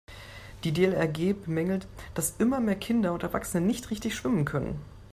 [0.63, 4.81] Die DLRG bemängelt, dass immer mehr Kinder und Erwachsene nicht richtig schwimmen können.